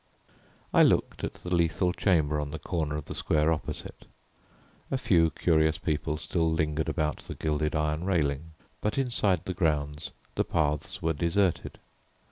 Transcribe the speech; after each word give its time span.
I 0.73 0.81
looked 0.81 1.23
at 1.23 1.35
the 1.35 1.53
Lethal 1.53 1.93
Chamber 1.93 2.39
on 2.41 2.49
the 2.49 2.57
corner 2.57 2.97
of 2.97 3.05
the 3.05 3.13
square 3.13 3.51
opposite. 3.53 4.07
A 4.89 4.97
few 4.97 5.29
curious 5.29 5.77
people 5.77 6.17
still 6.17 6.51
lingered 6.51 6.89
about 6.89 7.17
the 7.17 7.35
gilded 7.35 7.75
iron 7.75 8.03
railing, 8.03 8.53
but 8.81 8.97
inside 8.97 9.45
the 9.45 9.53
grounds 9.53 10.11
the 10.33 10.43
paths 10.43 11.03
were 11.03 11.13
deserted. 11.13 11.77